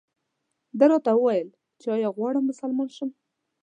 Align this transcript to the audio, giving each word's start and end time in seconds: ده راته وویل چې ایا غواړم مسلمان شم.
ده 0.77 0.85
راته 0.91 1.11
وویل 1.15 1.49
چې 1.79 1.87
ایا 1.95 2.09
غواړم 2.17 2.43
مسلمان 2.51 2.89
شم. 2.95 3.09